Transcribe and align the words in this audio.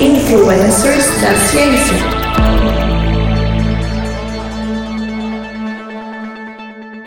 Influencers 0.00 1.06
da 1.20 1.34
Ciência. 1.48 1.96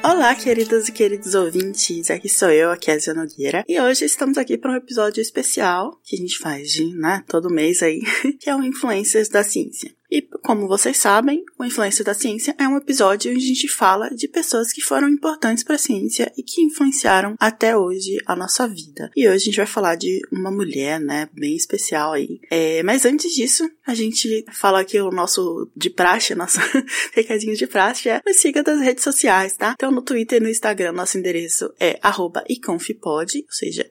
Olá, 0.04 0.36
queridos 0.36 0.89
e 0.89 0.92
queridos 0.92 1.34
ouvintes, 1.34 2.12
aqui 2.12 2.28
sou 2.28 2.49
eu, 2.49 2.71
a 2.71 2.76
Kézia 2.76 3.13
Nogueira, 3.13 3.63
e 3.65 3.79
hoje 3.79 4.03
estamos 4.03 4.38
aqui 4.38 4.58
para 4.58 4.74
um 4.74 4.76
episódio 4.76 5.22
especial 5.22 5.97
que 6.03 6.17
a 6.17 6.19
gente 6.19 6.38
faz 6.40 6.72
de, 6.72 6.94
né, 6.94 7.24
todo 7.26 7.49
mês 7.49 7.81
aí, 7.81 8.01
que 8.38 8.49
é 8.49 8.56
o 8.56 8.62
Influencers 8.62 9.29
da 9.29 9.44
Ciência. 9.44 9.96
Como 10.42 10.67
vocês 10.67 10.97
sabem, 10.97 11.46
o 11.58 11.63
Influência 11.63 12.03
da 12.03 12.15
Ciência 12.15 12.55
é 12.58 12.67
um 12.67 12.76
episódio 12.76 13.31
onde 13.31 13.44
a 13.44 13.47
gente 13.47 13.67
fala 13.67 14.10
de 14.10 14.28
pessoas 14.28 14.73
que 14.73 14.81
foram 14.81 15.08
importantes 15.08 15.63
para 15.63 15.76
a 15.76 15.79
ciência 15.79 16.31
e 16.35 16.41
que 16.41 16.62
influenciaram 16.62 17.35
até 17.40 17.77
hoje 17.77 18.17
a 18.26 18.35
nossa 18.35 18.67
vida. 18.67 19.12
E 19.16 19.27
hoje 19.27 19.35
a 19.35 19.45
gente 19.45 19.58
vai 19.58 19.67
falar 19.67 19.95
de 19.95 20.20
uma 20.31 20.50
mulher, 20.50 21.00
né, 21.00 21.30
bem 21.31 21.55
especial 21.55 22.14
aí. 22.14 22.40
É, 22.50 22.81
mas 22.81 23.05
antes 23.05 23.31
disso, 23.34 23.70
a 23.86 23.94
gente 23.94 24.44
fala 24.52 24.81
aqui 24.81 25.00
o 25.00 25.12
nosso 25.12 25.70
de 25.76 25.90
praxe, 25.91 26.34
nosso 26.34 26.59
recadinho 27.14 27.55
de 27.55 27.67
praxe 27.67 28.09
é 28.09 28.22
nos 28.26 28.38
siga 28.38 28.64
das 28.64 28.80
redes 28.80 29.03
sociais, 29.03 29.55
tá? 29.55 29.73
Então 29.76 29.92
no 29.92 30.02
Twitter 30.02 30.42
e 30.42 30.44
no 30.44 30.50
Instagram, 30.50 30.92
nosso 30.94 31.17
endereço 31.20 31.72
é 31.80 32.00
arroba 32.02 32.44
iconfipod, 32.50 33.45
ou 33.45 33.53
seja, 33.53 33.89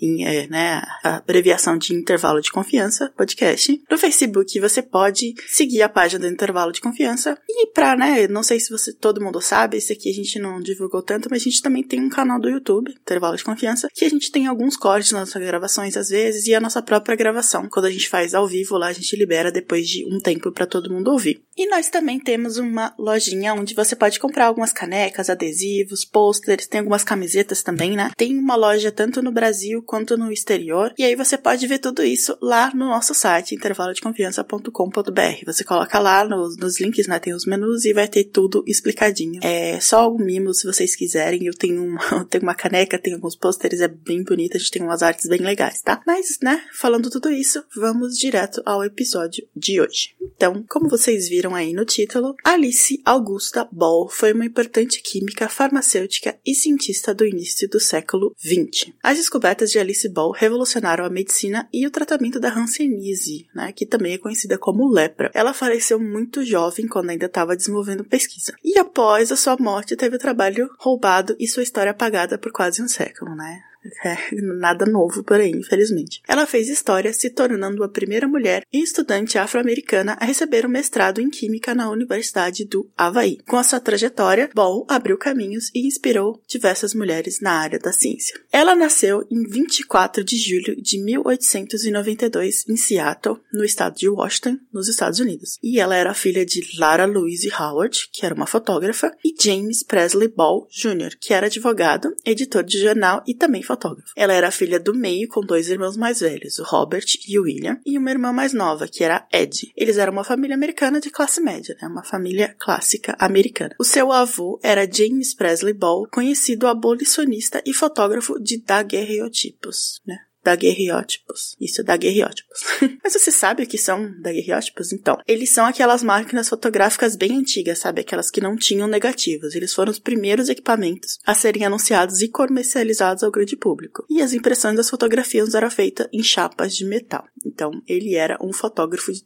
em, 0.00 0.24
é, 0.24 0.46
né, 0.46 0.82
a 1.02 1.16
abreviação 1.16 1.76
de 1.76 1.94
intervalo 1.94 2.40
de 2.40 2.50
confiança, 2.50 3.12
podcast. 3.16 3.80
No 3.90 3.98
Facebook 3.98 4.58
você 4.60 4.82
pode 4.82 5.34
seguir 5.46 5.82
a 5.82 5.88
página 5.88 6.26
do 6.26 6.32
intervalo 6.32 6.72
de 6.72 6.80
confiança. 6.80 7.38
E 7.48 7.66
pra, 7.68 7.96
né, 7.96 8.26
não 8.28 8.42
sei 8.42 8.60
se 8.60 8.70
você, 8.70 8.92
todo 8.92 9.20
mundo 9.20 9.40
sabe, 9.40 9.76
esse 9.76 9.92
aqui 9.92 10.10
a 10.10 10.14
gente 10.14 10.38
não 10.38 10.60
divulgou 10.60 11.02
tanto, 11.02 11.28
mas 11.30 11.42
a 11.42 11.44
gente 11.44 11.62
também 11.62 11.82
tem 11.82 12.00
um 12.00 12.08
canal 12.08 12.40
do 12.40 12.48
YouTube, 12.48 12.92
intervalo 12.92 13.36
de 13.36 13.44
confiança, 13.44 13.88
que 13.94 14.04
a 14.04 14.10
gente 14.10 14.30
tem 14.30 14.46
alguns 14.46 14.76
cortes 14.76 15.12
nas 15.12 15.28
nossas 15.28 15.42
gravações 15.42 15.96
às 15.96 16.08
vezes 16.08 16.46
e 16.46 16.54
a 16.54 16.60
nossa 16.60 16.82
própria 16.82 17.16
gravação. 17.16 17.68
Quando 17.68 17.86
a 17.86 17.90
gente 17.90 18.08
faz 18.08 18.34
ao 18.34 18.46
vivo 18.46 18.76
lá, 18.76 18.88
a 18.88 18.92
gente 18.92 19.16
libera 19.16 19.50
depois 19.50 19.88
de 19.88 20.06
um 20.06 20.18
tempo 20.18 20.52
para 20.52 20.66
todo 20.66 20.92
mundo 20.92 21.10
ouvir. 21.10 21.42
E 21.56 21.68
nós 21.68 21.88
também 21.90 22.20
temos 22.20 22.56
uma 22.56 22.94
lojinha 22.98 23.54
onde 23.54 23.74
você 23.74 23.96
pode 23.96 24.20
comprar 24.20 24.46
algumas 24.46 24.72
canecas, 24.72 25.28
adesivos, 25.28 26.04
pôsteres, 26.04 26.68
tem 26.68 26.80
algumas 26.80 27.02
camisetas 27.02 27.62
também, 27.62 27.96
né? 27.96 28.10
Tem 28.16 28.38
uma 28.38 28.54
loja 28.54 28.92
tanto 28.92 29.20
no 29.22 29.32
Brasil 29.32 29.82
quanto 29.88 30.18
no 30.18 30.30
exterior. 30.30 30.92
E 30.98 31.02
aí 31.02 31.16
você 31.16 31.38
pode 31.38 31.66
ver 31.66 31.78
tudo 31.78 32.04
isso 32.04 32.36
lá 32.42 32.70
no 32.74 32.88
nosso 32.88 33.14
site, 33.14 33.54
intervalodeconfiança.com.br. 33.54 35.44
Você 35.46 35.64
coloca 35.64 35.98
lá 35.98 36.26
nos, 36.26 36.58
nos 36.58 36.78
links, 36.78 37.06
né? 37.06 37.18
Tem 37.18 37.32
os 37.32 37.46
menus 37.46 37.86
e 37.86 37.94
vai 37.94 38.06
ter 38.06 38.24
tudo 38.24 38.62
explicadinho. 38.66 39.40
É 39.42 39.80
só 39.80 40.00
algum 40.00 40.22
mimo 40.22 40.52
se 40.52 40.66
vocês 40.66 40.94
quiserem. 40.94 41.46
Eu 41.46 41.54
tenho 41.54 41.82
uma, 41.82 42.02
eu 42.12 42.24
tenho 42.26 42.42
uma 42.42 42.54
caneca, 42.54 42.98
tenho 42.98 43.16
alguns 43.16 43.34
pôsteres, 43.34 43.80
é 43.80 43.88
bem 43.88 44.22
bonito, 44.22 44.58
a 44.58 44.60
gente 44.60 44.70
tem 44.70 44.82
umas 44.82 45.02
artes 45.02 45.26
bem 45.26 45.40
legais, 45.40 45.80
tá? 45.80 46.02
Mas, 46.06 46.38
né, 46.42 46.62
falando 46.74 47.08
tudo 47.08 47.30
isso, 47.30 47.64
vamos 47.74 48.18
direto 48.18 48.60
ao 48.66 48.84
episódio 48.84 49.48
de 49.56 49.80
hoje. 49.80 50.14
Então, 50.20 50.62
como 50.68 50.90
vocês 50.90 51.30
viram 51.30 51.54
aí 51.54 51.72
no 51.72 51.86
título, 51.86 52.36
Alice 52.44 53.00
Augusta 53.06 53.66
Ball 53.72 54.06
foi 54.10 54.34
uma 54.34 54.44
importante 54.44 55.00
química, 55.00 55.48
farmacêutica 55.48 56.38
e 56.44 56.54
cientista 56.54 57.14
do 57.14 57.24
início 57.24 57.66
do 57.70 57.80
século 57.80 58.34
XX. 58.38 58.92
As 59.02 59.16
descobertas 59.16 59.70
de 59.70 59.77
Alice 59.78 60.08
Ball 60.08 60.30
revolucionaram 60.32 61.04
a 61.04 61.10
medicina 61.10 61.68
e 61.72 61.86
o 61.86 61.90
tratamento 61.90 62.40
da 62.40 62.52
hanseníase, 62.52 63.46
né, 63.54 63.72
que 63.72 63.86
também 63.86 64.14
é 64.14 64.18
conhecida 64.18 64.58
como 64.58 64.90
lepra. 64.90 65.30
Ela 65.34 65.54
faleceu 65.54 65.98
muito 66.00 66.44
jovem 66.44 66.86
quando 66.86 67.10
ainda 67.10 67.26
estava 67.26 67.56
desenvolvendo 67.56 68.04
pesquisa. 68.04 68.54
E 68.64 68.78
após 68.78 69.30
a 69.32 69.36
sua 69.36 69.56
morte, 69.58 69.96
teve 69.96 70.16
o 70.16 70.18
trabalho 70.18 70.70
roubado 70.78 71.36
e 71.38 71.46
sua 71.46 71.62
história 71.62 71.92
apagada 71.92 72.38
por 72.38 72.52
quase 72.52 72.82
um 72.82 72.88
século, 72.88 73.34
né? 73.34 73.62
É, 74.04 74.16
nada 74.32 74.84
novo 74.86 75.22
por 75.22 75.40
aí, 75.40 75.50
infelizmente. 75.50 76.20
Ela 76.26 76.46
fez 76.46 76.68
história, 76.68 77.12
se 77.12 77.30
tornando 77.30 77.82
a 77.82 77.88
primeira 77.88 78.28
mulher 78.28 78.62
e 78.72 78.82
estudante 78.82 79.38
afro-americana 79.38 80.16
a 80.20 80.24
receber 80.24 80.66
um 80.66 80.70
mestrado 80.70 81.20
em 81.20 81.30
Química 81.30 81.74
na 81.74 81.90
Universidade 81.90 82.64
do 82.64 82.90
Havaí. 82.96 83.38
Com 83.46 83.56
a 83.56 83.62
sua 83.62 83.80
trajetória, 83.80 84.50
Ball 84.54 84.86
abriu 84.88 85.16
caminhos 85.16 85.70
e 85.74 85.86
inspirou 85.86 86.42
diversas 86.46 86.94
mulheres 86.94 87.40
na 87.40 87.52
área 87.52 87.78
da 87.78 87.92
ciência. 87.92 88.38
Ela 88.52 88.74
nasceu 88.74 89.26
em 89.30 89.42
24 89.48 90.24
de 90.24 90.36
julho 90.36 90.80
de 90.80 90.98
1892 91.02 92.68
em 92.68 92.76
Seattle, 92.76 93.38
no 93.52 93.64
estado 93.64 93.96
de 93.96 94.08
Washington, 94.08 94.58
nos 94.72 94.88
Estados 94.88 95.20
Unidos. 95.20 95.58
E 95.62 95.80
ela 95.80 95.96
era 95.96 96.14
filha 96.14 96.44
de 96.44 96.62
Lara 96.78 97.06
Louise 97.06 97.50
Howard, 97.52 98.08
que 98.12 98.24
era 98.24 98.34
uma 98.34 98.46
fotógrafa, 98.46 99.12
e 99.24 99.34
James 99.40 99.82
Presley 99.82 100.28
Ball 100.28 100.66
Jr., 100.70 101.16
que 101.20 101.32
era 101.32 101.46
advogado, 101.46 102.14
editor 102.24 102.62
de 102.62 102.80
jornal 102.80 103.22
e 103.26 103.34
também 103.34 103.62
fotógrafo. 103.68 104.12
Ela 104.16 104.32
era 104.32 104.50
filha 104.50 104.80
do 104.80 104.94
meio 104.94 105.28
com 105.28 105.40
dois 105.40 105.68
irmãos 105.68 105.96
mais 105.96 106.20
velhos, 106.20 106.58
o 106.58 106.64
Robert 106.64 107.06
e 107.28 107.38
o 107.38 107.42
William, 107.42 107.78
e 107.86 107.96
uma 107.96 108.10
irmã 108.10 108.32
mais 108.32 108.52
nova, 108.52 108.88
que 108.88 109.04
era 109.04 109.26
Ed. 109.32 109.72
Eles 109.76 109.98
eram 109.98 110.12
uma 110.12 110.24
família 110.24 110.56
americana 110.56 111.00
de 111.00 111.10
classe 111.10 111.40
média, 111.40 111.76
né? 111.80 111.86
Uma 111.86 112.02
família 112.02 112.54
clássica 112.58 113.14
americana. 113.18 113.76
O 113.78 113.84
seu 113.84 114.10
avô 114.10 114.58
era 114.62 114.90
James 114.90 115.34
Presley 115.34 115.74
Ball, 115.74 116.08
conhecido 116.10 116.66
abolicionista 116.66 117.62
e 117.64 117.72
fotógrafo 117.72 118.40
de 118.40 118.58
daguerreotipos, 118.58 120.00
né? 120.06 120.18
Daguerreótipos. 120.48 121.56
Isso, 121.60 121.84
daguerreótipos. 121.84 122.60
Mas 123.04 123.12
você 123.12 123.30
sabe 123.30 123.62
o 123.64 123.66
que 123.66 123.76
são 123.76 124.10
daguerreótipos? 124.20 124.92
Então, 124.92 125.18
eles 125.26 125.52
são 125.52 125.66
aquelas 125.66 126.02
máquinas 126.02 126.48
fotográficas 126.48 127.16
bem 127.16 127.36
antigas, 127.36 127.80
sabe? 127.80 128.00
Aquelas 128.00 128.30
que 128.30 128.40
não 128.40 128.56
tinham 128.56 128.88
negativos. 128.88 129.54
Eles 129.54 129.74
foram 129.74 129.90
os 129.90 129.98
primeiros 129.98 130.48
equipamentos 130.48 131.18
a 131.26 131.34
serem 131.34 131.66
anunciados 131.66 132.22
e 132.22 132.28
comercializados 132.28 133.22
ao 133.22 133.30
grande 133.30 133.56
público. 133.56 134.06
E 134.08 134.22
as 134.22 134.32
impressões 134.32 134.76
das 134.76 134.88
fotografias 134.88 135.54
eram 135.54 135.70
feitas 135.70 136.08
em 136.12 136.22
chapas 136.22 136.74
de 136.74 136.84
metal. 136.84 137.24
Então, 137.44 137.70
ele 137.86 138.14
era 138.14 138.38
um 138.40 138.52
fotógrafo 138.52 139.12
de 139.12 139.22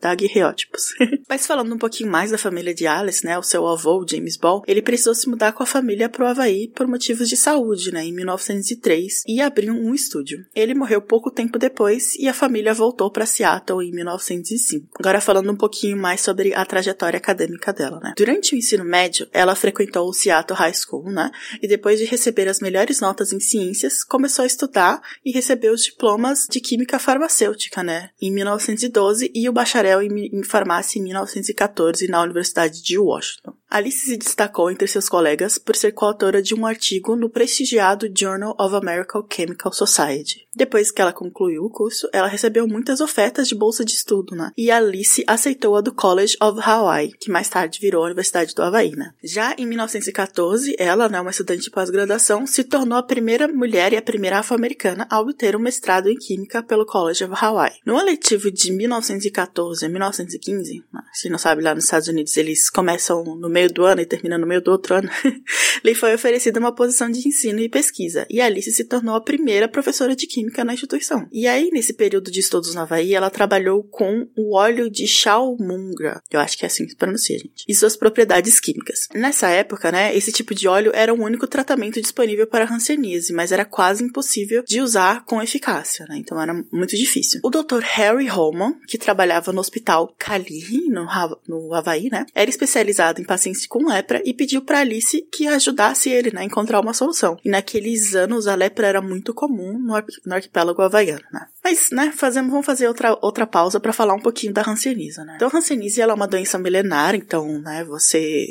daguerreótipos. 0.00 0.94
Mas 1.28 1.46
falando 1.46 1.74
um 1.74 1.78
pouquinho 1.78 2.10
mais 2.10 2.30
da 2.30 2.38
família 2.38 2.74
de 2.74 2.86
Alice, 2.86 3.24
né? 3.24 3.38
O 3.38 3.42
seu 3.42 3.66
avô, 3.66 4.04
James 4.08 4.36
Ball, 4.36 4.62
ele 4.66 4.82
precisou 4.82 5.14
se 5.14 5.28
mudar 5.28 5.52
com 5.52 5.62
a 5.62 5.66
família 5.66 6.08
para 6.08 6.24
o 6.24 6.28
Havaí 6.28 6.68
por 6.68 6.86
motivos 6.86 7.28
de 7.28 7.36
saúde, 7.36 7.90
né? 7.90 8.04
Em 8.04 8.12
1903 8.12 9.22
e 9.26 9.40
abriu 9.40 9.72
um 9.72 9.94
estúdio. 9.94 10.41
Ele 10.54 10.74
morreu 10.74 11.00
pouco 11.00 11.30
tempo 11.30 11.58
depois 11.58 12.14
e 12.16 12.28
a 12.28 12.34
família 12.34 12.74
voltou 12.74 13.10
para 13.10 13.26
Seattle 13.26 13.82
em 13.82 13.92
1905. 13.92 14.88
Agora 14.98 15.20
falando 15.20 15.52
um 15.52 15.56
pouquinho 15.56 15.96
mais 15.96 16.20
sobre 16.20 16.54
a 16.54 16.64
trajetória 16.64 17.16
acadêmica 17.16 17.72
dela, 17.72 18.00
né? 18.00 18.14
Durante 18.16 18.54
o 18.54 18.58
ensino 18.58 18.84
médio, 18.84 19.28
ela 19.32 19.54
frequentou 19.54 20.08
o 20.08 20.12
Seattle 20.12 20.58
High 20.58 20.74
School, 20.74 21.10
né? 21.10 21.30
E 21.62 21.68
depois 21.68 21.98
de 21.98 22.04
receber 22.04 22.48
as 22.48 22.60
melhores 22.60 23.00
notas 23.00 23.32
em 23.32 23.40
ciências, 23.40 24.04
começou 24.04 24.42
a 24.42 24.46
estudar 24.46 25.00
e 25.24 25.32
recebeu 25.32 25.72
os 25.72 25.84
diplomas 25.84 26.46
de 26.50 26.60
química 26.60 26.98
farmacêutica, 26.98 27.82
né? 27.82 28.10
Em 28.20 28.32
1912 28.32 29.30
e 29.34 29.48
o 29.48 29.52
bacharel 29.52 30.02
em 30.02 30.42
farmácia 30.44 30.98
em 30.98 31.02
1914 31.02 32.08
na 32.08 32.22
Universidade 32.22 32.82
de 32.82 32.98
Washington. 32.98 33.54
Alice 33.72 34.04
se 34.04 34.18
destacou 34.18 34.70
entre 34.70 34.86
seus 34.86 35.08
colegas 35.08 35.56
por 35.56 35.74
ser 35.74 35.92
coautora 35.92 36.42
de 36.42 36.54
um 36.54 36.66
artigo 36.66 37.16
no 37.16 37.30
prestigiado 37.30 38.06
Journal 38.14 38.54
of 38.60 38.76
American 38.76 39.26
Chemical 39.32 39.72
Society. 39.72 40.21
page 40.22 40.46
Depois 40.54 40.90
que 40.90 41.00
ela 41.00 41.14
concluiu 41.14 41.64
o 41.64 41.70
curso, 41.70 42.08
ela 42.12 42.28
recebeu 42.28 42.68
muitas 42.68 43.00
ofertas 43.00 43.48
de 43.48 43.54
bolsa 43.54 43.84
de 43.84 43.92
estudo, 43.92 44.36
né? 44.36 44.50
E 44.56 44.70
Alice 44.70 45.24
aceitou 45.26 45.76
a 45.76 45.80
do 45.80 45.94
College 45.94 46.36
of 46.42 46.60
Hawaii, 46.62 47.12
que 47.18 47.30
mais 47.30 47.48
tarde 47.48 47.80
virou 47.80 48.02
a 48.02 48.06
Universidade 48.06 48.54
do 48.54 48.62
Havaí, 48.62 48.90
né? 48.90 49.14
Já 49.24 49.54
em 49.56 49.66
1914, 49.66 50.76
ela, 50.78 51.08
né, 51.08 51.18
uma 51.20 51.30
estudante 51.30 51.62
de 51.62 51.70
pós-graduação, 51.70 52.46
se 52.46 52.64
tornou 52.64 52.98
a 52.98 53.02
primeira 53.02 53.48
mulher 53.48 53.94
e 53.94 53.96
a 53.96 54.02
primeira 54.02 54.40
afro-americana 54.40 55.06
a 55.10 55.20
obter 55.20 55.56
um 55.56 55.58
mestrado 55.58 56.10
em 56.10 56.16
Química 56.16 56.62
pelo 56.62 56.84
College 56.84 57.24
of 57.24 57.34
Hawaii. 57.34 57.76
No 57.86 57.98
eletivo 57.98 58.50
de 58.50 58.72
1914 58.72 59.86
a 59.86 59.88
1915, 59.88 60.84
né, 60.92 61.00
se 61.14 61.30
não 61.30 61.38
sabe, 61.38 61.62
lá 61.62 61.74
nos 61.74 61.84
Estados 61.84 62.08
Unidos 62.08 62.36
eles 62.36 62.68
começam 62.68 63.24
no 63.24 63.48
meio 63.48 63.72
do 63.72 63.86
ano 63.86 64.02
e 64.02 64.06
terminam 64.06 64.38
no 64.38 64.46
meio 64.46 64.60
do 64.60 64.70
outro 64.70 64.96
ano, 64.96 65.08
lhe 65.82 65.94
foi 65.94 66.14
oferecida 66.14 66.60
uma 66.60 66.74
posição 66.74 67.10
de 67.10 67.26
ensino 67.26 67.60
e 67.60 67.70
pesquisa, 67.70 68.26
e 68.28 68.38
Alice 68.38 68.70
se 68.70 68.84
tornou 68.84 69.14
a 69.14 69.20
primeira 69.20 69.66
professora 69.66 70.14
de 70.14 70.26
Química 70.26 70.41
na 70.64 70.74
instituição. 70.74 71.26
E 71.32 71.46
aí, 71.46 71.70
nesse 71.72 71.92
período 71.92 72.30
de 72.30 72.40
estudos 72.40 72.74
na 72.74 72.82
Havaí, 72.82 73.14
ela 73.14 73.30
trabalhou 73.30 73.82
com 73.84 74.28
o 74.36 74.56
óleo 74.56 74.90
de 74.90 75.06
Chalmungra, 75.06 76.22
eu 76.30 76.40
acho 76.40 76.56
que 76.56 76.64
é 76.64 76.66
assim 76.66 76.84
que 76.84 76.92
se 76.92 76.96
pronuncia, 76.96 77.38
gente, 77.38 77.64
e 77.68 77.74
suas 77.74 77.96
propriedades 77.96 78.60
químicas. 78.60 79.08
Nessa 79.14 79.48
época, 79.48 79.90
né, 79.92 80.14
esse 80.16 80.32
tipo 80.32 80.54
de 80.54 80.68
óleo 80.68 80.92
era 80.94 81.12
o 81.12 81.22
único 81.22 81.46
tratamento 81.46 82.00
disponível 82.00 82.46
para 82.46 82.72
hanseníase, 82.72 83.32
mas 83.32 83.52
era 83.52 83.64
quase 83.64 84.04
impossível 84.04 84.64
de 84.66 84.80
usar 84.80 85.24
com 85.24 85.42
eficácia, 85.42 86.06
né, 86.08 86.16
então 86.18 86.40
era 86.40 86.54
muito 86.72 86.96
difícil. 86.96 87.40
O 87.42 87.50
Dr. 87.50 87.80
Harry 87.80 88.28
Holman, 88.28 88.74
que 88.86 88.98
trabalhava 88.98 89.52
no 89.52 89.60
hospital 89.60 90.14
Kalihi, 90.18 90.88
no, 90.88 91.06
no 91.46 91.74
Havaí, 91.74 92.08
né, 92.10 92.26
era 92.34 92.50
especializado 92.50 93.20
em 93.20 93.24
pacientes 93.24 93.66
com 93.66 93.86
lepra 93.86 94.22
e 94.24 94.34
pediu 94.34 94.62
para 94.62 94.80
Alice 94.80 95.26
que 95.32 95.46
ajudasse 95.46 96.10
ele 96.10 96.30
né, 96.32 96.42
a 96.42 96.44
encontrar 96.44 96.80
uma 96.80 96.94
solução. 96.94 97.36
E 97.44 97.48
naqueles 97.48 98.14
anos 98.14 98.46
a 98.46 98.54
lepra 98.54 98.86
era 98.86 99.02
muito 99.02 99.34
comum 99.34 99.78
no, 99.78 99.94
no 100.32 100.36
arquipélago 100.36 100.82
havaiano, 100.82 101.22
né. 101.30 101.46
Mas, 101.62 101.90
né, 101.92 102.12
fazemos, 102.16 102.50
vamos 102.50 102.66
fazer 102.66 102.88
outra, 102.88 103.16
outra 103.20 103.46
pausa 103.46 103.78
para 103.78 103.92
falar 103.92 104.14
um 104.14 104.20
pouquinho 104.20 104.52
da 104.52 104.62
hanseníase, 104.66 105.22
né. 105.24 105.34
Então, 105.36 105.48
a 105.52 105.56
hanseníase 105.56 106.00
ela 106.00 106.12
é 106.12 106.14
uma 106.14 106.26
doença 106.26 106.58
milenar, 106.58 107.14
então, 107.14 107.60
né, 107.60 107.84
você 107.84 108.46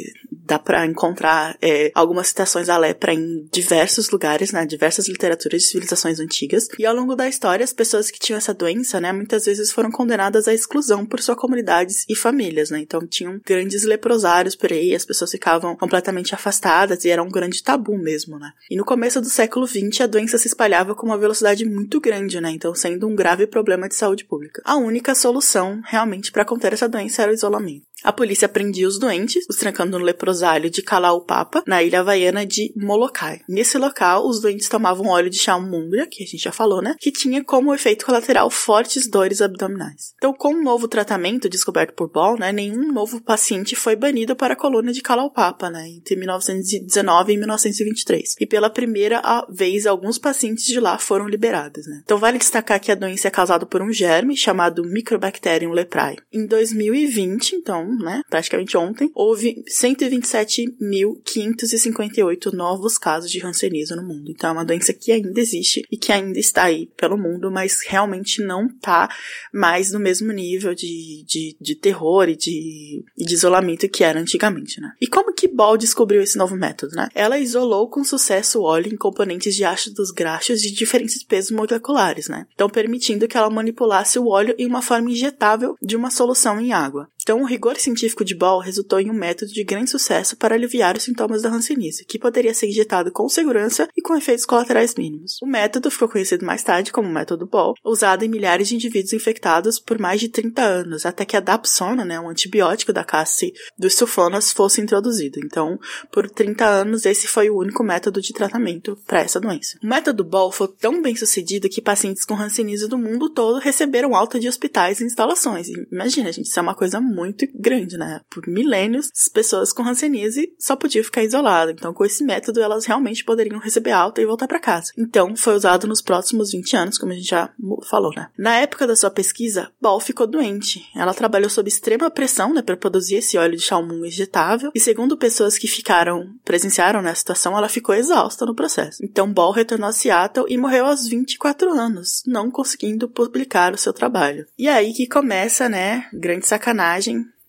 dá 0.46 0.60
para 0.60 0.86
encontrar 0.86 1.58
é, 1.62 1.92
algumas 1.94 2.28
citações 2.28 2.70
à 2.70 2.78
lepra 2.78 3.14
em 3.14 3.48
diversos 3.52 4.10
lugares, 4.10 4.52
né? 4.52 4.66
Diversas 4.66 5.08
literaturas 5.08 5.62
de 5.62 5.68
civilizações 5.68 6.20
antigas. 6.20 6.68
E 6.78 6.86
ao 6.86 6.96
longo 6.96 7.16
da 7.16 7.28
história, 7.28 7.64
as 7.64 7.74
pessoas 7.74 8.10
que 8.10 8.20
tinham 8.20 8.38
essa 8.38 8.54
doença, 8.54 9.00
né, 9.00 9.12
muitas 9.12 9.46
vezes 9.46 9.72
foram 9.72 9.92
condenadas 9.92 10.48
à 10.48 10.54
exclusão 10.54 11.06
por 11.06 11.22
suas 11.22 11.38
comunidades 11.38 12.06
e 12.10 12.16
famílias, 12.16 12.70
né? 12.70 12.80
Então 12.80 13.06
tinham 13.06 13.40
grandes 13.46 13.84
leprosários 13.84 14.56
por 14.56 14.72
aí, 14.72 14.96
as 14.96 15.06
pessoas 15.06 15.32
ficavam 15.32 15.76
completamente 15.76 16.34
afastadas 16.34 17.06
e 17.06 17.10
era 17.10 17.24
um 17.24 17.30
grande 17.30 17.64
tabu 17.64 17.98
mesmo, 17.98 18.38
né? 18.40 18.52
E 18.70 18.76
no 18.76 18.86
começo 18.86 19.22
do 19.22 19.30
século 19.30 19.68
XX, 19.68 20.02
a 20.02 20.08
doença 20.08 20.38
se 20.38 20.48
espalhava 20.48 20.96
com 20.96 21.06
uma 21.06 21.18
velocidade 21.18 21.66
muito 21.66 22.00
grande, 22.00 22.40
né? 22.42 22.52
Então 22.52 22.74
sendo 22.74 23.08
um 23.08 23.16
grave 23.16 23.48
problema 23.48 23.88
de 23.88 23.96
saúde 23.96 24.26
pública. 24.26 24.62
A 24.66 24.76
única 24.76 25.16
solução 25.16 25.82
realmente 25.86 26.32
para 26.32 26.46
conter 26.46 26.74
essa 26.74 26.90
doença 26.90 27.22
era 27.22 27.32
o 27.32 27.36
isolamento. 27.36 27.91
A 28.04 28.12
polícia 28.12 28.50
prendia 28.50 28.88
os 28.88 28.98
doentes, 28.98 29.46
os 29.50 29.58
trancando 29.58 29.98
no 29.98 30.04
leprosário 30.04 30.70
de 30.70 30.82
Kalaupapa, 30.82 31.64
na 31.68 31.84
ilha 31.84 32.00
havaiana 32.00 32.46
de 32.46 32.74
Molokai. 32.76 33.42
Nesse 33.48 33.78
local, 33.78 34.28
os 34.28 34.42
doentes 34.42 34.68
tomavam 34.68 35.08
óleo 35.08 35.30
de 35.30 35.38
chamungra, 35.38 36.08
que 36.08 36.24
a 36.24 36.26
gente 36.26 36.44
já 36.44 36.52
falou, 36.52 36.82
né? 36.82 36.96
Que 37.00 37.12
tinha 37.12 37.44
como 37.44 37.74
efeito 37.74 38.06
colateral 38.06 38.50
fortes 38.50 39.10
dores 39.10 39.42
abdominais. 39.42 40.14
Então, 40.16 40.34
com 40.34 40.54
um 40.54 40.64
novo 40.64 40.88
tratamento 40.88 41.50
descoberto 41.50 41.94
por 41.94 42.10
Ball, 42.10 42.38
né, 42.38 42.52
nenhum 42.52 42.92
novo 42.92 43.22
paciente 43.22 43.76
foi 43.76 43.96
banido 43.96 44.36
para 44.36 44.54
a 44.54 44.58
colônia 44.58 44.92
de 44.92 45.02
Kalaupapa, 45.02 45.70
né, 45.70 45.88
entre 45.88 46.16
1919 46.16 47.34
e 47.34 47.38
1923. 47.38 48.36
E 48.40 48.46
pela 48.46 48.70
primeira 48.70 49.22
vez, 49.50 49.86
alguns 49.86 50.18
pacientes 50.18 50.66
de 50.66 50.80
lá 50.80 50.98
foram 50.98 51.28
liberados, 51.28 51.88
né. 51.88 52.02
Então, 52.04 52.18
vale 52.18 52.38
destacar 52.38 52.80
que 52.80 52.92
a 52.92 52.96
doença 52.96 53.28
é 53.28 53.32
causada 53.32 53.66
por 53.66 53.82
um 53.82 53.92
germe 53.92 54.36
chamado 54.36 54.84
Microbacterium 54.84 55.72
leprae. 55.72 56.18
Em 56.32 56.46
2020, 56.46 57.56
então, 57.56 57.91
né, 57.98 58.22
praticamente 58.30 58.78
ontem, 58.78 59.12
houve 59.14 59.64
127.558 59.70 62.54
novos 62.54 62.98
casos 62.98 63.30
de 63.30 63.46
hanseníase 63.46 63.94
no 63.96 64.04
mundo. 64.04 64.32
Então 64.32 64.50
é 64.50 64.54
uma 64.54 64.66
doença 64.66 64.94
que 64.94 65.12
ainda 65.12 65.40
existe 65.40 65.86
e 65.92 65.98
que 65.98 66.12
ainda 66.12 66.40
está 66.40 66.64
aí 66.64 66.90
pelo 66.98 67.18
mundo, 67.18 67.52
mas 67.52 67.80
realmente 67.86 68.44
não 68.44 68.66
está 68.68 69.10
mais 69.54 69.92
no 69.92 70.00
mesmo 70.00 70.32
nível 70.32 70.74
de, 70.74 71.24
de, 71.28 71.56
de 71.60 71.76
terror 71.76 72.30
e 72.30 72.36
de, 72.36 73.04
de 73.18 73.34
isolamento 73.34 73.90
que 73.90 74.04
era 74.04 74.20
antigamente, 74.20 74.80
né. 74.80 74.94
E 75.02 75.08
como 75.08 75.34
que 75.34 75.48
Ball 75.48 75.78
descobriu 75.78 76.22
esse 76.22 76.38
novo 76.38 76.56
método, 76.56 76.96
né? 76.96 77.10
Ela 77.14 77.40
isolou 77.40 77.90
com 77.90 78.04
sucesso 78.04 78.60
o 78.60 78.64
óleo 78.64 78.94
em 78.94 78.98
componentes 78.98 79.56
de 79.56 79.64
ácidos 79.64 80.12
graxos 80.12 80.62
de 80.62 80.72
diferentes 80.72 81.24
pesos 81.24 81.52
moleculares, 81.52 82.28
né? 82.28 82.46
Então 82.54 82.70
permitindo 82.70 83.28
que 83.28 83.38
ela 83.38 83.50
manipulasse 83.50 84.20
o 84.20 84.28
óleo 84.28 84.56
em 84.58 84.66
uma 84.66 84.82
forma 84.82 85.10
injetável 85.10 85.76
de 85.82 85.96
uma 85.96 86.12
solução 86.12 86.60
em 86.60 86.72
água. 86.72 87.10
Então, 87.32 87.44
o 87.44 87.46
rigor 87.46 87.78
científico 87.78 88.26
de 88.26 88.36
Ball 88.36 88.60
resultou 88.60 89.00
em 89.00 89.10
um 89.10 89.14
método 89.14 89.54
de 89.54 89.64
grande 89.64 89.90
sucesso 89.90 90.36
para 90.36 90.54
aliviar 90.54 90.98
os 90.98 91.04
sintomas 91.04 91.42
da 91.42 91.48
hanseníase, 91.48 92.04
que 92.04 92.20
poderia 92.20 92.54
ser 92.54 92.68
injetado 92.68 93.10
com 93.10 93.30
segurança 93.30 93.88
e 93.96 94.02
com 94.02 94.18
efeitos 94.18 94.46
colaterais 94.46 94.96
mínimos. 94.96 95.38
O 95.42 95.46
método 95.48 95.90
ficou 95.90 96.10
conhecido 96.10 96.46
mais 96.46 96.62
tarde 96.62 96.92
como 96.92 97.10
método 97.10 97.48
Ball, 97.48 97.74
usado 97.86 98.26
em 98.26 98.28
milhares 98.28 98.68
de 98.68 98.76
indivíduos 98.76 99.14
infectados 99.14 99.80
por 99.80 99.98
mais 99.98 100.20
de 100.20 100.28
30 100.28 100.62
anos, 100.62 101.06
até 101.06 101.24
que 101.24 101.38
a 101.38 101.40
dapsona, 101.40 102.04
né, 102.04 102.20
um 102.20 102.28
antibiótico 102.28 102.92
da 102.92 103.06
classe 103.06 103.54
dos 103.80 103.96
sulfonas, 103.96 104.52
fosse 104.52 104.82
introduzido. 104.82 105.40
Então, 105.40 105.80
por 106.12 106.30
30 106.30 106.66
anos, 106.66 107.06
esse 107.06 107.30
foi 107.30 107.50
o 107.50 107.58
único 107.58 107.82
método 107.82 108.22
de 108.22 108.34
tratamento 108.34 108.98
para 109.08 109.22
essa 109.22 109.40
doença. 109.40 109.78
O 109.82 109.88
método 109.88 110.26
Ball 110.26 110.52
foi 110.52 110.68
tão 110.68 111.02
bem 111.02 111.16
sucedido 111.16 111.70
que 111.70 111.82
pacientes 111.82 112.26
com 112.26 112.36
hanseníase 112.36 112.90
do 112.90 112.98
mundo 112.98 113.30
todo 113.30 113.58
receberam 113.58 114.18
alta 114.18 114.38
de 114.38 114.50
hospitais 114.50 115.00
e 115.00 115.06
instalações. 115.06 115.70
imagina, 115.90 116.30
gente, 116.30 116.50
isso 116.50 116.60
é 116.60 116.62
uma 116.62 116.76
coisa 116.76 117.00
muito 117.00 117.21
grande, 117.54 117.98
né? 117.98 118.22
Por 118.30 118.48
milênios, 118.48 119.10
as 119.16 119.28
pessoas 119.28 119.74
com 119.74 119.84
hanseníase 119.84 120.54
só 120.60 120.76
podiam 120.76 121.04
ficar 121.04 121.24
isoladas. 121.24 121.76
Então, 121.78 121.94
com 121.94 122.06
esse 122.06 122.24
método, 122.24 122.62
elas 122.62 122.86
realmente 122.86 123.24
poderiam 123.24 123.60
receber 123.60 123.92
alta 123.92 124.22
e 124.22 124.26
voltar 124.26 124.48
para 124.48 124.60
casa. 124.60 124.92
Então, 124.98 125.36
foi 125.36 125.56
usado 125.56 125.88
nos 125.88 126.02
próximos 126.02 126.52
20 126.52 126.76
anos, 126.76 126.98
como 126.98 127.12
a 127.12 127.16
gente 127.16 127.30
já 127.30 127.50
falou, 127.90 128.12
né? 128.16 128.30
Na 128.38 128.58
época 128.58 128.88
da 128.88 128.96
sua 128.96 129.10
pesquisa, 129.10 129.72
Ball 129.82 130.00
ficou 130.00 130.28
doente. 130.28 130.84
Ela 130.96 131.14
trabalhou 131.14 131.50
sob 131.50 131.68
extrema 131.68 132.10
pressão, 132.10 132.54
né, 132.54 132.62
para 132.62 132.78
produzir 132.78 133.16
esse 133.16 133.38
óleo 133.38 133.58
de 133.58 133.64
chalmung 133.64 134.06
injetável. 134.06 134.72
E 134.74 134.80
segundo 134.80 135.18
pessoas 135.18 135.58
que 135.58 135.68
ficaram, 135.68 136.34
presenciaram 136.44 137.02
nessa 137.02 137.20
situação, 137.20 137.58
ela 137.58 137.70
ficou 137.70 137.96
exausta 137.96 138.46
no 138.46 138.56
processo. 138.56 139.04
Então, 139.04 139.32
Ball 139.32 139.52
retornou 139.52 139.90
a 139.90 139.94
Seattle 139.94 140.46
e 140.48 140.58
morreu 140.58 140.86
aos 140.86 141.08
24 141.08 141.72
anos, 141.72 142.24
não 142.26 142.52
conseguindo 142.52 143.08
publicar 143.08 143.74
o 143.74 143.78
seu 143.78 143.94
trabalho. 143.94 144.46
E 144.58 144.68
aí 144.68 144.94
que 144.94 145.08
começa, 145.08 145.68
né, 145.68 146.08
grande 146.14 146.48
sacanagem 146.48 147.01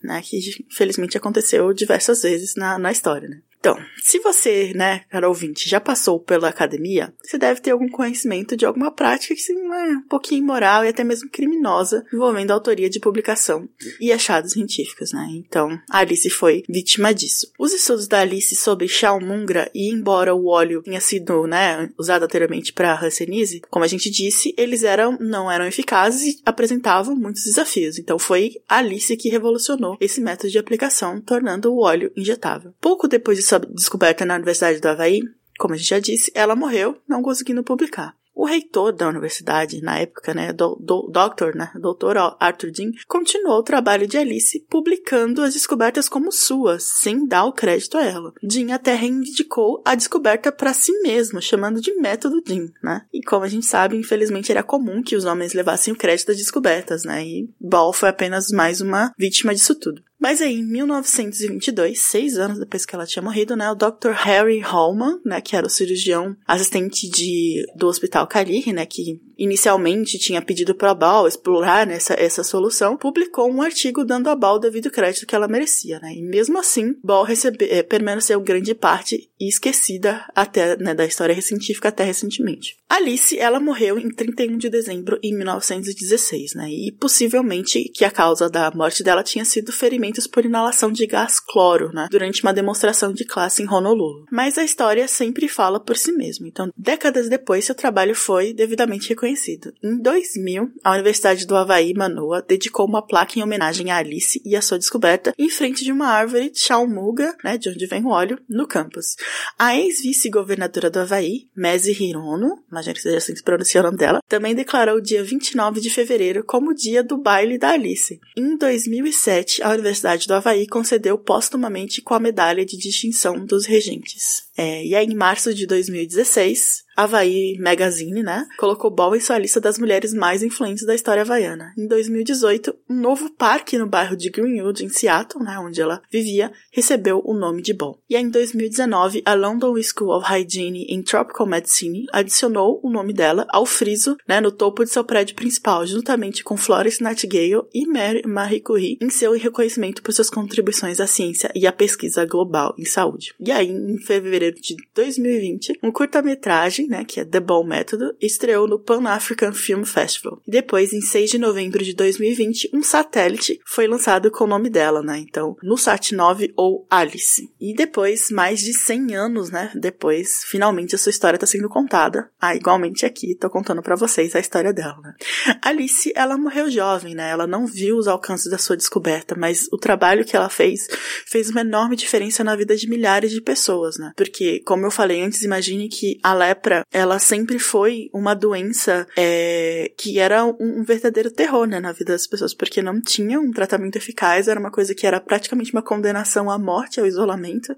né, 0.02 0.20
que 0.22 0.38
infelizmente 0.70 1.16
aconteceu 1.16 1.72
diversas 1.72 2.22
vezes 2.22 2.54
na, 2.56 2.78
na 2.78 2.90
história, 2.92 3.28
né. 3.28 3.40
Então, 3.62 3.78
se 4.02 4.18
você, 4.18 4.72
né, 4.74 5.02
cara 5.08 5.28
ouvinte, 5.28 5.70
já 5.70 5.80
passou 5.80 6.18
pela 6.18 6.48
academia, 6.48 7.14
você 7.22 7.38
deve 7.38 7.60
ter 7.60 7.70
algum 7.70 7.88
conhecimento 7.88 8.56
de 8.56 8.66
alguma 8.66 8.90
prática 8.90 9.36
que 9.36 9.52
é 9.52 9.96
um 9.98 10.08
pouquinho 10.08 10.42
imoral 10.42 10.84
e 10.84 10.88
até 10.88 11.04
mesmo 11.04 11.30
criminosa 11.30 12.04
envolvendo 12.12 12.50
a 12.50 12.54
autoria 12.54 12.90
de 12.90 12.98
publicação 12.98 13.68
e 14.00 14.10
achados 14.10 14.54
científicos, 14.54 15.12
né? 15.12 15.28
Então, 15.30 15.78
Alice 15.88 16.28
foi 16.28 16.64
vítima 16.68 17.14
disso. 17.14 17.52
Os 17.56 17.72
estudos 17.72 18.08
da 18.08 18.18
Alice 18.18 18.56
sobre 18.56 18.88
Chalmungra 18.88 19.70
e 19.72 19.94
embora 19.94 20.34
o 20.34 20.48
óleo 20.48 20.82
tenha 20.82 21.00
sido, 21.00 21.46
né, 21.46 21.88
usado 21.96 22.24
anteriormente 22.24 22.72
para 22.72 23.00
hanseníase, 23.00 23.62
como 23.70 23.84
a 23.84 23.88
gente 23.88 24.10
disse, 24.10 24.52
eles 24.58 24.82
eram 24.82 25.16
não 25.20 25.48
eram 25.48 25.66
eficazes 25.66 26.34
e 26.34 26.42
apresentavam 26.44 27.14
muitos 27.14 27.44
desafios. 27.44 27.96
Então, 27.96 28.18
foi 28.18 28.56
Alice 28.68 29.16
que 29.16 29.28
revolucionou 29.28 29.96
esse 30.00 30.20
método 30.20 30.50
de 30.50 30.58
aplicação, 30.58 31.20
tornando 31.20 31.72
o 31.72 31.80
óleo 31.80 32.10
injetável. 32.16 32.74
Pouco 32.80 33.06
depois 33.06 33.38
descoberta 33.58 34.24
na 34.24 34.34
Universidade 34.34 34.80
do 34.80 34.88
Havaí, 34.88 35.20
como 35.58 35.74
a 35.74 35.76
gente 35.76 35.88
já 35.88 35.98
disse, 35.98 36.32
ela 36.34 36.56
morreu 36.56 36.96
não 37.08 37.22
conseguindo 37.22 37.62
publicar. 37.62 38.14
O 38.34 38.46
reitor 38.46 38.92
da 38.92 39.08
universidade, 39.08 39.82
na 39.82 39.98
época, 39.98 40.32
né, 40.32 40.52
do, 40.52 40.74
do, 40.80 41.10
Dr., 41.12 41.54
né, 41.54 41.70
Dr. 41.74 42.16
Arthur 42.40 42.70
Dean, 42.70 42.90
continuou 43.06 43.58
o 43.58 43.62
trabalho 43.62 44.06
de 44.06 44.16
Alice 44.16 44.64
publicando 44.70 45.42
as 45.42 45.52
descobertas 45.52 46.08
como 46.08 46.32
suas, 46.32 46.82
sem 46.82 47.26
dar 47.26 47.44
o 47.44 47.52
crédito 47.52 47.98
a 47.98 48.02
ela. 48.02 48.32
Dean 48.42 48.74
até 48.74 48.94
reivindicou 48.94 49.82
a 49.84 49.94
descoberta 49.94 50.50
para 50.50 50.72
si 50.72 50.92
mesmo, 51.02 51.42
chamando 51.42 51.80
de 51.80 51.94
método 51.96 52.40
Dean, 52.40 52.68
né? 52.82 53.02
E 53.12 53.22
como 53.22 53.44
a 53.44 53.48
gente 53.48 53.66
sabe, 53.66 53.96
infelizmente 53.98 54.50
era 54.50 54.62
comum 54.62 55.02
que 55.02 55.14
os 55.14 55.26
homens 55.26 55.52
levassem 55.52 55.92
o 55.92 55.96
crédito 55.96 56.28
das 56.28 56.38
descobertas, 56.38 57.04
né? 57.04 57.22
E 57.24 57.50
Ball 57.60 57.92
foi 57.92 58.08
apenas 58.08 58.48
mais 58.50 58.80
uma 58.80 59.12
vítima 59.18 59.54
disso 59.54 59.74
tudo. 59.74 60.02
Mas 60.22 60.40
aí, 60.40 60.60
em 60.60 60.62
1922, 60.62 61.98
seis 61.98 62.38
anos 62.38 62.56
depois 62.56 62.86
que 62.86 62.94
ela 62.94 63.04
tinha 63.04 63.20
morrido, 63.20 63.56
né, 63.56 63.68
o 63.68 63.74
Dr. 63.74 64.12
Harry 64.12 64.60
Hallman, 64.60 65.18
né, 65.24 65.40
que 65.40 65.56
era 65.56 65.66
o 65.66 65.70
cirurgião 65.70 66.36
assistente 66.46 67.10
de, 67.10 67.66
do 67.74 67.88
Hospital 67.88 68.28
Cariri, 68.28 68.72
né, 68.72 68.86
que 68.86 69.20
inicialmente 69.42 70.18
tinha 70.18 70.40
pedido 70.40 70.72
para 70.72 70.92
a 70.92 70.94
Bal 70.94 71.26
explorar 71.26 71.90
essa, 71.90 72.14
essa 72.14 72.44
solução, 72.44 72.96
publicou 72.96 73.50
um 73.50 73.60
artigo 73.60 74.04
dando 74.04 74.30
a 74.30 74.36
Bal 74.36 74.56
o 74.56 74.58
devido 74.60 74.90
crédito 74.90 75.26
que 75.26 75.34
ela 75.34 75.48
merecia, 75.48 75.98
né? 75.98 76.14
E 76.14 76.22
mesmo 76.22 76.58
assim, 76.58 76.94
Bal 77.02 77.24
recebe, 77.24 77.66
é, 77.68 77.82
permaneceu 77.82 78.40
grande 78.40 78.72
parte 78.72 79.28
e 79.40 79.48
esquecida 79.48 80.24
até 80.34 80.76
né, 80.76 80.94
da 80.94 81.04
história 81.04 81.40
científica 81.42 81.88
até 81.88 82.04
recentemente. 82.04 82.76
Alice, 82.88 83.36
ela 83.36 83.58
morreu 83.58 83.98
em 83.98 84.10
31 84.10 84.56
de 84.58 84.70
dezembro 84.70 85.18
de 85.20 85.34
1916, 85.34 86.54
né? 86.54 86.68
E 86.70 86.92
possivelmente 86.92 87.90
que 87.92 88.04
a 88.04 88.10
causa 88.10 88.48
da 88.48 88.70
morte 88.70 89.02
dela 89.02 89.24
tinha 89.24 89.44
sido 89.44 89.72
ferimentos 89.72 90.28
por 90.28 90.44
inalação 90.44 90.92
de 90.92 91.06
gás 91.06 91.40
cloro, 91.40 91.90
né? 91.92 92.06
Durante 92.10 92.42
uma 92.42 92.52
demonstração 92.52 93.12
de 93.12 93.24
classe 93.24 93.62
em 93.62 93.68
Honolulu. 93.68 94.26
Mas 94.30 94.56
a 94.56 94.64
história 94.64 95.08
sempre 95.08 95.48
fala 95.48 95.80
por 95.80 95.96
si 95.96 96.12
mesma. 96.12 96.46
Então, 96.46 96.70
décadas 96.76 97.28
depois, 97.28 97.64
seu 97.64 97.74
trabalho 97.74 98.14
foi 98.14 98.52
devidamente 98.52 99.08
reconhecido 99.08 99.31
conhecido. 99.32 99.72
Em 99.82 99.96
2000, 99.98 100.70
a 100.84 100.92
Universidade 100.92 101.46
do 101.46 101.56
Havaí, 101.56 101.94
Manoa, 101.94 102.42
dedicou 102.42 102.86
uma 102.86 103.04
placa 103.04 103.38
em 103.38 103.42
homenagem 103.42 103.90
a 103.90 103.96
Alice 103.96 104.40
e 104.44 104.54
a 104.54 104.62
sua 104.62 104.78
descoberta 104.78 105.34
em 105.38 105.48
frente 105.48 105.84
de 105.84 105.90
uma 105.90 106.08
árvore 106.08 106.52
Chalmuga, 106.54 107.36
né, 107.42 107.56
de 107.56 107.70
onde 107.70 107.86
vem 107.86 108.04
o 108.04 108.10
óleo, 108.10 108.38
no 108.48 108.66
campus. 108.66 109.16
A 109.58 109.76
ex-vice-governadora 109.76 110.90
do 110.90 111.00
Havaí, 111.00 111.48
Mese 111.56 111.92
Hirono, 111.92 112.62
imagino 112.70 112.94
que 112.94 113.02
seja 113.02 113.16
assim 113.18 113.32
que 113.32 113.38
se 113.38 113.44
pronuncia 113.44 113.80
o 113.80 113.84
nome 113.84 113.96
dela, 113.96 114.20
também 114.28 114.54
declarou 114.54 114.96
o 114.96 115.02
dia 115.02 115.24
29 115.24 115.80
de 115.80 115.90
fevereiro 115.90 116.44
como 116.44 116.70
o 116.70 116.74
dia 116.74 117.02
do 117.02 117.16
baile 117.16 117.58
da 117.58 117.70
Alice. 117.70 118.20
Em 118.36 118.56
2007, 118.56 119.62
a 119.62 119.70
Universidade 119.70 120.26
do 120.26 120.34
Havaí 120.34 120.66
concedeu 120.66 121.16
póstumamente 121.18 122.02
com 122.02 122.14
a 122.14 122.20
medalha 122.20 122.64
de 122.64 122.76
distinção 122.76 123.44
dos 123.44 123.66
regentes. 123.66 124.44
É, 124.56 124.84
e 124.84 124.94
aí, 124.94 125.06
em 125.06 125.14
março 125.14 125.54
de 125.54 125.66
2016, 125.66 126.84
Havaí 126.96 127.58
Magazine, 127.58 128.22
né, 128.22 128.46
colocou 128.58 128.90
Ball 128.90 129.16
em 129.16 129.20
sua 129.20 129.38
lista 129.38 129.60
das 129.60 129.78
mulheres 129.78 130.12
mais 130.12 130.42
influentes 130.42 130.84
da 130.84 130.94
história 130.94 131.22
havaiana. 131.22 131.72
Em 131.78 131.86
2018, 131.86 132.74
um 132.88 132.94
novo 132.94 133.30
parque 133.30 133.78
no 133.78 133.86
bairro 133.86 134.16
de 134.16 134.30
Greenwood, 134.30 134.84
em 134.84 134.88
Seattle, 134.88 135.44
né, 135.44 135.58
onde 135.58 135.80
ela 135.80 136.02
vivia, 136.10 136.52
recebeu 136.72 137.22
o 137.24 137.34
nome 137.34 137.62
de 137.62 137.72
Ball. 137.72 137.98
E 138.08 138.16
em 138.16 138.28
2019, 138.28 139.22
a 139.24 139.34
London 139.34 139.74
School 139.82 140.16
of 140.16 140.26
Hygiene 140.26 140.86
in 140.88 141.02
Tropical 141.02 141.46
Medicine 141.46 142.06
adicionou 142.12 142.80
o 142.82 142.90
nome 142.90 143.12
dela 143.12 143.46
ao 143.50 143.64
friso, 143.64 144.16
né, 144.28 144.40
no 144.40 144.52
topo 144.52 144.84
de 144.84 144.90
seu 144.90 145.04
prédio 145.04 145.34
principal, 145.34 145.86
juntamente 145.86 146.44
com 146.44 146.56
Florence 146.56 147.02
Nightingale 147.02 147.62
e 147.72 147.86
Mary 147.86 148.22
Marie 148.26 148.60
Curie, 148.60 148.98
em 149.00 149.10
seu 149.10 149.32
reconhecimento 149.32 150.02
por 150.02 150.12
suas 150.12 150.30
contribuições 150.30 151.00
à 151.00 151.06
ciência 151.06 151.50
e 151.54 151.66
à 151.66 151.72
pesquisa 151.72 152.24
global 152.24 152.74
em 152.78 152.84
saúde. 152.84 153.34
E 153.40 153.50
aí, 153.50 153.70
em 153.70 153.98
fevereiro 153.98 154.56
de 154.60 154.76
2020, 154.94 155.78
um 155.82 155.90
curta-metragem, 155.90 156.81
né, 156.86 157.04
que 157.04 157.20
é 157.20 157.24
The 157.24 157.40
Ball 157.40 157.64
Method, 157.64 158.14
estreou 158.20 158.66
no 158.66 158.78
Pan 158.78 159.08
African 159.08 159.52
Film 159.52 159.84
Festival. 159.84 160.40
E 160.46 160.50
depois, 160.50 160.92
em 160.92 161.00
6 161.00 161.30
de 161.30 161.38
novembro 161.38 161.82
de 161.82 161.94
2020, 161.94 162.70
um 162.72 162.82
satélite 162.82 163.60
foi 163.66 163.86
lançado 163.86 164.30
com 164.30 164.44
o 164.44 164.46
nome 164.46 164.70
dela, 164.70 165.02
né? 165.02 165.18
Então, 165.18 165.56
no 165.62 165.76
Sat-9 165.76 166.52
ou 166.56 166.86
Alice. 166.90 167.50
E 167.60 167.74
depois, 167.74 168.30
mais 168.30 168.60
de 168.60 168.72
100 168.72 169.14
anos, 169.14 169.50
né, 169.50 169.70
depois, 169.74 170.42
finalmente 170.46 170.94
a 170.94 170.98
sua 170.98 171.10
história 171.10 171.36
está 171.36 171.46
sendo 171.46 171.68
contada. 171.68 172.30
Ah, 172.40 172.54
igualmente 172.54 173.04
aqui, 173.06 173.34
tô 173.34 173.48
contando 173.50 173.82
para 173.82 173.96
vocês 173.96 174.34
a 174.34 174.40
história 174.40 174.72
dela, 174.72 174.98
né? 175.02 175.14
Alice, 175.62 176.12
ela 176.14 176.36
morreu 176.36 176.70
jovem, 176.70 177.14
né? 177.14 177.30
Ela 177.30 177.46
não 177.46 177.66
viu 177.66 177.96
os 177.96 178.08
alcances 178.08 178.50
da 178.50 178.58
sua 178.58 178.76
descoberta, 178.76 179.34
mas 179.36 179.68
o 179.72 179.78
trabalho 179.78 180.24
que 180.24 180.36
ela 180.36 180.48
fez 180.48 180.86
fez 181.26 181.50
uma 181.50 181.60
enorme 181.60 181.96
diferença 181.96 182.44
na 182.44 182.56
vida 182.56 182.76
de 182.76 182.88
milhares 182.88 183.30
de 183.30 183.40
pessoas, 183.40 183.98
né? 183.98 184.12
Porque, 184.16 184.60
como 184.64 184.86
eu 184.86 184.90
falei 184.90 185.22
antes, 185.22 185.42
imagine 185.42 185.88
que 185.88 186.18
a 186.22 186.34
lepra, 186.34 186.71
ela 186.92 187.18
sempre 187.18 187.58
foi 187.58 188.08
uma 188.12 188.34
doença 188.34 189.06
é, 189.16 189.90
que 189.96 190.18
era 190.18 190.44
um, 190.44 190.82
verdadeiro 190.84 191.30
terror, 191.30 191.66
né, 191.66 191.80
na 191.80 191.92
vida 191.92 192.12
das 192.12 192.26
pessoas, 192.26 192.54
porque 192.54 192.82
não 192.82 193.00
tinha 193.00 193.40
um 193.40 193.52
tratamento 193.52 193.96
eficaz, 193.96 194.48
era 194.48 194.58
uma 194.58 194.70
coisa 194.70 194.94
que 194.94 195.06
era 195.06 195.20
praticamente 195.20 195.72
uma 195.72 195.82
condenação 195.82 196.50
à 196.50 196.58
morte, 196.58 197.00
ao 197.00 197.06
isolamento. 197.06 197.74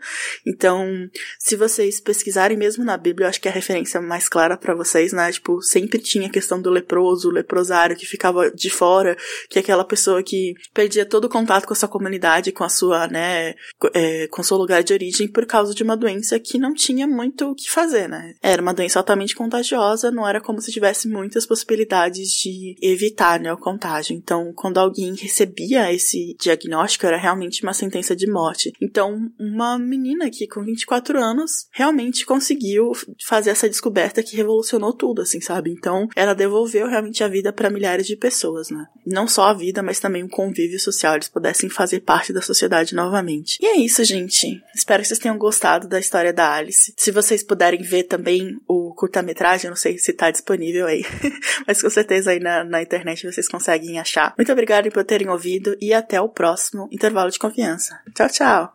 Então, 0.47 1.09
se 1.39 1.57
vocês 1.57 2.01
pesquisarem 2.01 2.57
mesmo 2.57 2.85
na 2.85 2.97
Bíblia, 2.97 3.27
eu 3.27 3.29
acho 3.31 3.41
que 3.41 3.49
é 3.49 3.51
a 3.51 3.55
referência 3.55 4.01
mais 4.01 4.29
clara 4.29 4.57
para 4.57 4.75
vocês, 4.75 5.13
né? 5.13 5.31
Tipo, 5.33 5.61
sempre 5.63 5.99
tinha 5.99 6.29
a 6.29 6.33
questão 6.33 6.61
do 6.61 6.71
leproso, 6.71 7.29
o 7.29 7.33
leprosário 7.33 7.97
que 7.97 8.07
ficava 8.07 8.51
de 8.51 8.71
fora, 8.71 9.17
que 9.49 9.59
é 9.59 9.63
aquela 9.63 9.85
pessoa 9.85 10.23
que 10.23 10.55
perdia 10.73 11.05
todo 11.05 11.25
o 11.25 11.29
contato 11.29 11.67
com 11.67 11.73
a 11.73 11.77
sua 11.77 11.89
comunidade, 11.89 12.53
com 12.53 12.65
a 12.65 12.69
sua, 12.69 13.07
né, 13.09 13.55
é, 13.95 14.27
com 14.29 14.43
o 14.43 14.45
seu 14.45 14.57
lugar 14.57 14.83
de 14.83 14.93
origem 14.93 15.29
por 15.29 15.47
causa 15.47 15.75
de 15.75 15.83
uma 15.83 15.97
doença 15.97 16.39
que 16.39 16.59
não 16.59 16.75
tinha 16.75 17.07
muito 17.07 17.51
o 17.51 17.55
que 17.55 17.71
fazer, 17.71 18.09
né? 18.09 18.35
Era 18.43 18.61
uma 18.61 18.75
doença 18.75 18.84
altamente 18.99 19.35
contagiosa, 19.35 20.11
não 20.11 20.27
era 20.27 20.41
como 20.41 20.61
se 20.61 20.73
tivesse 20.73 21.09
muitas 21.09 21.47
possibilidades 21.47 22.29
de 22.31 22.77
evitar, 22.83 23.41
né, 23.41 23.53
o 23.53 23.59
contágio. 23.59 24.15
Então, 24.15 24.53
quando 24.55 24.79
alguém 24.79 25.15
recebia 25.15 25.93
esse 25.93 26.37
diagnóstico, 26.41 27.07
era 27.07 27.17
realmente 27.17 27.63
uma 27.63 27.73
sentença 27.73 28.15
de 28.15 28.31
morte. 28.31 28.73
Então, 28.81 29.31
uma 29.39 29.79
menina 29.79 30.31
que 30.31 30.47
com 30.47 30.63
24 30.63 31.19
anos 31.19 31.67
realmente 31.73 32.27
conseguiu 32.27 32.93
fazer 33.27 33.51
essa 33.51 33.69
descoberta 33.69 34.23
que 34.23 34.37
revolucionou 34.37 34.93
tudo, 34.93 35.23
assim, 35.23 35.41
sabe? 35.41 35.71
Então, 35.71 36.09
ela 36.15 36.35
devolveu 36.35 36.87
realmente 36.87 37.23
a 37.23 37.29
vida 37.29 37.53
para 37.53 37.71
milhares 37.71 38.07
de 38.07 38.17
pessoas, 38.17 38.71
né? 38.71 38.87
Não 39.07 39.27
só 39.27 39.45
a 39.45 39.55
vida, 39.55 39.83
mas 39.83 40.01
também 40.01 40.23
o 40.23 40.29
convívio 40.29 40.79
social, 40.81 41.15
eles 41.15 41.29
pudessem 41.29 41.69
fazer 41.69 42.01
parte 42.01 42.33
da 42.33 42.41
sociedade 42.41 42.95
novamente. 42.95 43.59
E 43.61 43.67
é 43.67 43.77
isso, 43.77 44.03
gente. 44.05 44.61
Espero 44.75 45.03
que 45.03 45.09
vocês 45.09 45.19
tenham 45.19 45.39
gostado 45.39 45.89
da 45.89 45.99
história 45.99 46.33
da 46.33 46.53
Alice. 46.53 46.95
Se 46.97 47.11
vocês 47.11 47.43
puderem 47.43 47.83
ver 47.83 48.05
também 48.05 48.57
o 48.75 48.95
curta-metragem, 48.95 49.71
não 49.71 49.77
sei 49.77 49.99
se 49.99 50.13
tá 50.13 50.31
disponível 50.31 50.87
aí, 50.87 51.05
mas 51.67 51.81
com 51.81 51.91
certeza 51.91 52.31
aí 52.31 52.41
na, 52.41 52.65
na 52.65 52.83
internet 52.83 53.31
vocês 53.31 53.49
conseguem 53.49 53.99
achar. 53.99 54.35
Muito 54.37 54.53
obrigada 54.53 54.91
por 54.91 55.05
terem 55.05 55.29
ouvido 55.29 55.77
e 55.81 55.93
até 55.95 56.21
o 56.21 56.29
próximo 56.29 56.89
intervalo 56.91 57.31
de 57.31 57.39
confiança. 57.39 58.01
Tchau, 58.15 58.29
tchau! 58.29 58.75